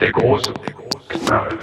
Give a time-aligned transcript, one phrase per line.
[0.00, 0.52] der große
[1.08, 1.58] Knall.